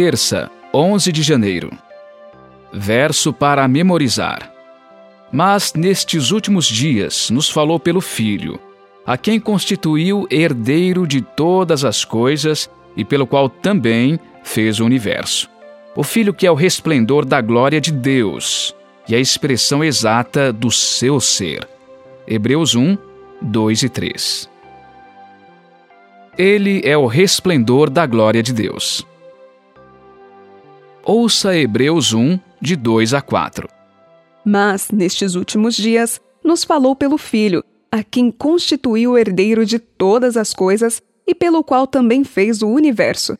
terça, 0.00 0.50
11 0.72 1.12
de 1.12 1.22
janeiro. 1.22 1.70
Verso 2.72 3.34
para 3.34 3.68
memorizar. 3.68 4.50
Mas 5.30 5.74
nestes 5.74 6.30
últimos 6.30 6.64
dias 6.64 7.28
nos 7.28 7.50
falou 7.50 7.78
pelo 7.78 8.00
Filho, 8.00 8.58
a 9.04 9.18
quem 9.18 9.38
constituiu 9.38 10.26
herdeiro 10.30 11.06
de 11.06 11.20
todas 11.20 11.84
as 11.84 12.02
coisas 12.02 12.70
e 12.96 13.04
pelo 13.04 13.26
qual 13.26 13.50
também 13.50 14.18
fez 14.42 14.80
o 14.80 14.86
universo. 14.86 15.50
O 15.94 16.02
Filho 16.02 16.32
que 16.32 16.46
é 16.46 16.50
o 16.50 16.54
resplendor 16.54 17.26
da 17.26 17.42
glória 17.42 17.78
de 17.78 17.92
Deus 17.92 18.74
e 19.06 19.14
a 19.14 19.18
expressão 19.18 19.84
exata 19.84 20.50
do 20.50 20.70
seu 20.70 21.20
ser. 21.20 21.68
Hebreus 22.26 22.74
1, 22.74 22.96
2 23.42 23.82
e 23.82 23.88
3. 23.90 24.50
Ele 26.38 26.80
é 26.86 26.96
o 26.96 27.04
resplendor 27.04 27.90
da 27.90 28.06
glória 28.06 28.42
de 28.42 28.54
Deus. 28.54 29.06
Ouça 31.12 31.56
Hebreus 31.56 32.14
1, 32.14 32.38
de 32.62 32.76
2 32.76 33.14
a 33.14 33.20
4. 33.20 33.68
Mas, 34.44 34.92
nestes 34.92 35.34
últimos 35.34 35.74
dias, 35.74 36.20
nos 36.44 36.62
falou 36.62 36.94
pelo 36.94 37.18
Filho, 37.18 37.64
a 37.90 38.04
quem 38.04 38.30
constituiu 38.30 39.10
o 39.10 39.18
herdeiro 39.18 39.66
de 39.66 39.80
todas 39.80 40.36
as 40.36 40.54
coisas 40.54 41.02
e 41.26 41.34
pelo 41.34 41.64
qual 41.64 41.88
também 41.88 42.22
fez 42.22 42.62
o 42.62 42.68
universo. 42.68 43.36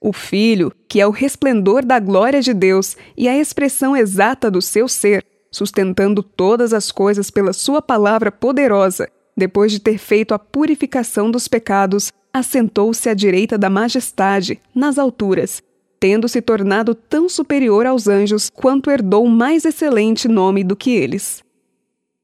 O 0.00 0.12
Filho, 0.12 0.72
que 0.88 1.00
é 1.00 1.06
o 1.08 1.10
resplendor 1.10 1.84
da 1.84 1.98
glória 1.98 2.40
de 2.40 2.54
Deus 2.54 2.96
e 3.16 3.26
a 3.26 3.36
expressão 3.36 3.96
exata 3.96 4.48
do 4.48 4.62
seu 4.62 4.86
ser, 4.86 5.26
sustentando 5.50 6.22
todas 6.22 6.72
as 6.72 6.92
coisas 6.92 7.32
pela 7.32 7.52
Sua 7.52 7.82
palavra 7.82 8.30
poderosa, 8.30 9.08
depois 9.36 9.72
de 9.72 9.80
ter 9.80 9.98
feito 9.98 10.34
a 10.34 10.38
purificação 10.38 11.32
dos 11.32 11.48
pecados, 11.48 12.12
assentou-se 12.32 13.08
à 13.08 13.14
direita 13.14 13.58
da 13.58 13.68
majestade, 13.68 14.60
nas 14.72 15.00
alturas, 15.00 15.60
tendo 16.00 16.28
se 16.28 16.40
tornado 16.40 16.94
tão 16.94 17.28
superior 17.28 17.86
aos 17.86 18.06
anjos 18.06 18.50
quanto 18.50 18.90
herdou 18.90 19.26
mais 19.26 19.64
excelente 19.64 20.28
nome 20.28 20.62
do 20.62 20.76
que 20.76 20.90
eles. 20.90 21.42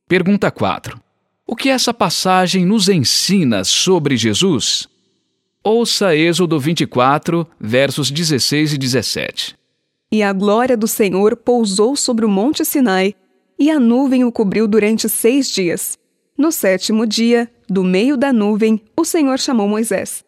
Pergunta 0.06 0.50
4. 0.50 1.00
O 1.46 1.54
que 1.54 1.68
essa 1.68 1.92
passagem 1.92 2.64
nos 2.64 2.88
ensina 2.88 3.64
sobre 3.64 4.16
Jesus? 4.16 4.88
Ouça 5.62 6.14
Êxodo 6.14 6.58
24, 6.58 7.46
versos 7.58 8.10
16 8.10 8.74
e 8.74 8.78
17. 8.78 9.56
E 10.12 10.22
a 10.22 10.32
glória 10.32 10.76
do 10.76 10.86
Senhor 10.86 11.36
pousou 11.36 11.96
sobre 11.96 12.24
o 12.24 12.28
monte 12.28 12.64
Sinai, 12.64 13.14
e 13.58 13.70
a 13.70 13.80
nuvem 13.80 14.24
o 14.24 14.32
cobriu 14.32 14.68
durante 14.68 15.08
seis 15.08 15.50
dias. 15.50 15.98
No 16.36 16.52
sétimo 16.52 17.06
dia, 17.06 17.50
do 17.68 17.82
meio 17.82 18.16
da 18.16 18.32
nuvem, 18.32 18.80
o 18.96 19.04
Senhor 19.04 19.38
chamou 19.38 19.68
Moisés. 19.68 20.24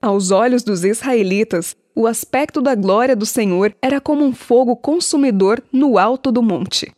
Aos 0.00 0.30
olhos 0.30 0.62
dos 0.62 0.84
israelitas, 0.84 1.76
o 1.92 2.06
aspecto 2.06 2.60
da 2.60 2.76
glória 2.76 3.16
do 3.16 3.26
Senhor 3.26 3.74
era 3.82 4.00
como 4.00 4.24
um 4.24 4.32
fogo 4.32 4.76
consumidor 4.76 5.62
no 5.72 5.98
alto 5.98 6.30
do 6.30 6.40
monte. 6.40 6.92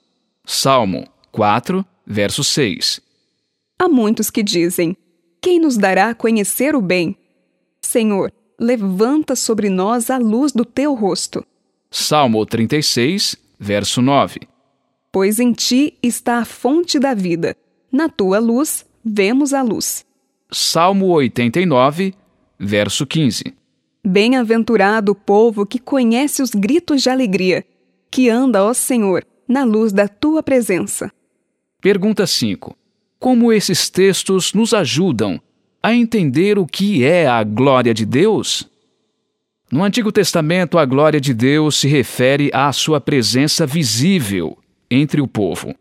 Salmo 0.45 1.09
4, 1.33 1.85
verso 2.07 2.45
6. 2.45 3.01
Há 3.79 3.89
muitos 3.89 4.31
que 4.31 4.43
dizem: 4.43 4.95
Quem 5.41 5.59
nos 5.59 5.79
dará 5.79 6.11
a 6.11 6.15
conhecer 6.15 6.75
o 6.75 6.83
bem? 6.83 7.17
Senhor, 7.81 8.31
levanta 8.59 9.35
sobre 9.35 9.71
nós 9.71 10.11
a 10.11 10.19
luz 10.19 10.53
do 10.53 10.67
teu 10.67 10.95
rosto. 10.95 11.43
Salmo 11.91 12.45
36, 12.45 13.35
verso 13.59 14.03
9. 14.03 14.41
Pois 15.11 15.41
em 15.41 15.55
ti 15.55 15.95
está 16.03 16.39
a 16.39 16.45
fonte 16.45 16.99
da 16.99 17.15
vida. 17.15 17.57
Na 17.91 18.11
tua 18.11 18.39
luz 18.39 18.85
vemos 19.03 19.55
a 19.55 19.63
luz. 19.63 20.05
Salmo 20.53 21.07
89, 21.07 22.15
verso 22.61 23.07
15. 23.07 23.55
Bem-aventurado 24.05 25.13
o 25.13 25.15
povo 25.15 25.65
que 25.65 25.79
conhece 25.79 26.43
os 26.43 26.51
gritos 26.51 27.03
de 27.03 27.09
alegria, 27.09 27.65
que 28.11 28.29
anda, 28.29 28.63
ó 28.63 28.75
Senhor, 28.75 29.25
na 29.49 29.65
luz 29.65 29.93
da 29.93 30.07
tua 30.07 30.43
presença. 30.43 31.11
Pergunta 31.81 32.27
5. 32.27 32.77
Como 33.19 33.53
esses 33.53 33.89
textos 33.89 34.53
nos 34.53 34.75
ajudam 34.75 35.41
a 35.83 35.95
entender 35.95 36.59
o 36.59 36.67
que 36.67 37.05
é 37.05 37.27
a 37.27 37.43
glória 37.43 37.95
de 37.95 38.05
Deus? 38.05 38.69
No 39.73 39.83
Antigo 39.83 40.13
Testamento, 40.13 40.79
a 40.79 40.85
glória 40.85 41.21
de 41.21 41.33
Deus 41.33 41.77
se 41.77 41.89
refere 41.89 42.51
à 42.53 42.73
sua 42.73 43.01
presença 43.01 43.67
visível 43.67 44.59
entre 44.91 45.21
o 45.21 45.29
povo. 45.29 45.75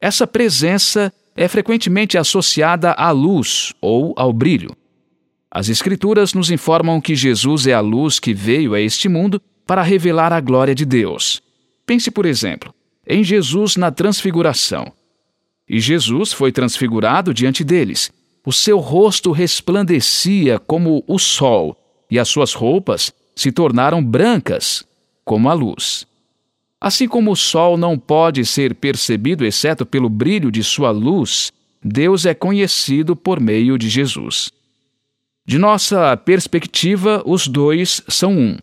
Essa 0.00 0.26
presença 0.26 1.12
é 1.34 1.48
frequentemente 1.48 2.18
associada 2.18 2.92
à 2.92 3.10
luz 3.10 3.72
ou 3.80 4.12
ao 4.16 4.32
brilho. 4.32 4.76
As 5.50 5.68
Escrituras 5.68 6.32
nos 6.32 6.50
informam 6.50 7.00
que 7.00 7.14
Jesus 7.14 7.66
é 7.66 7.72
a 7.72 7.80
luz 7.80 8.20
que 8.20 8.32
veio 8.32 8.74
a 8.74 8.80
este 8.80 9.08
mundo 9.08 9.42
para 9.66 9.82
revelar 9.82 10.32
a 10.32 10.40
glória 10.40 10.74
de 10.74 10.84
Deus. 10.84 11.42
Pense, 11.84 12.10
por 12.10 12.24
exemplo, 12.24 12.72
em 13.06 13.24
Jesus 13.24 13.76
na 13.76 13.90
Transfiguração. 13.90 14.92
E 15.68 15.80
Jesus 15.80 16.32
foi 16.32 16.52
transfigurado 16.52 17.34
diante 17.34 17.64
deles 17.64 18.12
o 18.44 18.52
seu 18.52 18.78
rosto 18.78 19.32
resplandecia 19.32 20.58
como 20.58 21.04
o 21.06 21.18
sol, 21.18 21.76
e 22.10 22.18
as 22.18 22.28
suas 22.28 22.54
roupas 22.54 23.12
se 23.36 23.52
tornaram 23.52 24.02
brancas 24.02 24.84
como 25.24 25.48
a 25.48 25.52
luz. 25.52 26.06
Assim 26.80 27.06
como 27.06 27.32
o 27.32 27.36
sol 27.36 27.76
não 27.76 27.98
pode 27.98 28.44
ser 28.46 28.74
percebido 28.74 29.44
exceto 29.44 29.84
pelo 29.84 30.08
brilho 30.08 30.50
de 30.50 30.64
sua 30.64 30.90
luz, 30.90 31.52
Deus 31.82 32.24
é 32.24 32.32
conhecido 32.32 33.14
por 33.14 33.38
meio 33.38 33.76
de 33.76 33.88
Jesus. 33.88 34.50
De 35.46 35.58
nossa 35.58 36.16
perspectiva, 36.16 37.22
os 37.26 37.48
dois 37.48 38.02
são 38.08 38.36
um. 38.36 38.58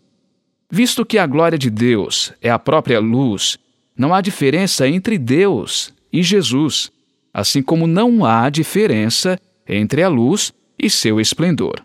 Visto 0.70 1.04
que 1.04 1.18
a 1.18 1.26
glória 1.26 1.58
de 1.58 1.70
Deus 1.70 2.32
é 2.40 2.50
a 2.50 2.58
própria 2.58 3.00
luz, 3.00 3.58
não 3.96 4.14
há 4.14 4.20
diferença 4.20 4.86
entre 4.86 5.18
Deus 5.18 5.92
e 6.12 6.22
Jesus, 6.22 6.90
assim 7.32 7.62
como 7.62 7.86
não 7.86 8.24
há 8.24 8.48
diferença 8.50 9.38
entre 9.66 10.02
a 10.02 10.08
luz 10.08 10.52
e 10.78 10.88
seu 10.88 11.20
esplendor. 11.20 11.84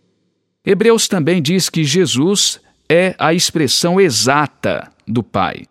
Hebreus 0.66 1.08
também 1.08 1.42
diz 1.42 1.70
que 1.70 1.84
Jesus 1.84 2.60
é 2.88 3.16
a 3.18 3.34
expressão 3.34 4.00
exata 4.00 4.92
do 5.08 5.24
Pai. 5.24 5.64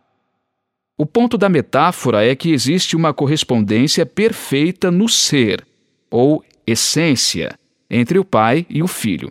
O 0.98 1.06
ponto 1.06 1.38
da 1.38 1.48
metáfora 1.48 2.24
é 2.24 2.34
que 2.34 2.52
existe 2.52 2.94
uma 2.94 3.14
correspondência 3.14 4.04
perfeita 4.04 4.90
no 4.90 5.08
ser, 5.08 5.66
ou 6.10 6.44
essência, 6.66 7.58
entre 7.92 8.18
o 8.18 8.24
Pai 8.24 8.66
e 8.70 8.82
o 8.82 8.88
Filho. 8.88 9.28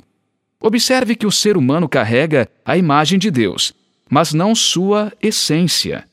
Observe 0.61 1.15
que 1.15 1.25
o 1.25 1.31
ser 1.31 1.57
humano 1.57 1.89
carrega 1.89 2.47
a 2.63 2.77
imagem 2.77 3.17
de 3.17 3.31
Deus, 3.31 3.73
mas 4.07 4.31
não 4.31 4.53
sua 4.53 5.11
essência. 5.19 6.05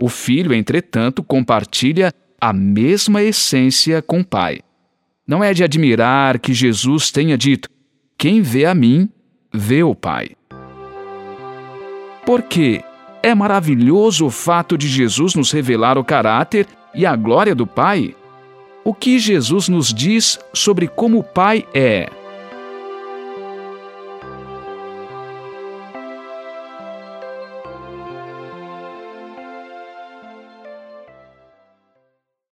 O 0.00 0.08
Filho, 0.08 0.54
entretanto, 0.54 1.22
compartilha 1.22 2.14
a 2.40 2.52
mesma 2.52 3.22
essência 3.22 4.00
com 4.00 4.20
o 4.20 4.24
Pai. 4.24 4.60
Não 5.26 5.44
é 5.44 5.52
de 5.52 5.62
admirar 5.62 6.38
que 6.38 6.54
Jesus 6.54 7.10
tenha 7.10 7.36
dito: 7.36 7.68
Quem 8.16 8.40
vê 8.40 8.64
a 8.64 8.74
mim, 8.74 9.10
vê 9.52 9.82
o 9.82 9.94
Pai. 9.94 10.30
Porque 12.24 12.82
é 13.22 13.34
maravilhoso 13.34 14.26
o 14.26 14.30
fato 14.30 14.78
de 14.78 14.88
Jesus 14.88 15.34
nos 15.34 15.50
revelar 15.50 15.98
o 15.98 16.04
caráter 16.04 16.66
e 16.94 17.04
a 17.04 17.14
glória 17.14 17.54
do 17.54 17.66
Pai. 17.66 18.14
O 18.84 18.94
que 18.94 19.18
Jesus 19.18 19.68
nos 19.68 19.92
diz 19.92 20.38
sobre 20.52 20.88
como 20.88 21.18
o 21.18 21.24
Pai 21.24 21.66
é? 21.74 22.08